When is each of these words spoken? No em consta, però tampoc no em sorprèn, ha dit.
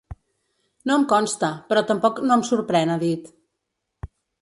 No 0.91 0.95
em 1.01 1.05
consta, 1.11 1.51
però 1.69 1.85
tampoc 1.93 2.25
no 2.27 2.41
em 2.41 2.45
sorprèn, 2.51 2.97
ha 2.97 3.01
dit. 3.09 3.33